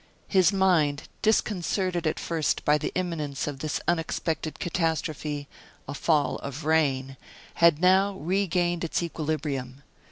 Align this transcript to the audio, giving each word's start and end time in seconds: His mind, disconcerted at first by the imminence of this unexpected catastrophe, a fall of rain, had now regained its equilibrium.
His 0.27 0.51
mind, 0.51 1.03
disconcerted 1.21 2.07
at 2.07 2.19
first 2.19 2.65
by 2.65 2.79
the 2.79 2.91
imminence 2.95 3.45
of 3.45 3.59
this 3.59 3.79
unexpected 3.87 4.57
catastrophe, 4.57 5.47
a 5.87 5.93
fall 5.93 6.37
of 6.37 6.65
rain, 6.65 7.17
had 7.61 7.79
now 7.79 8.15
regained 8.15 8.83
its 8.83 9.03
equilibrium. 9.03 9.83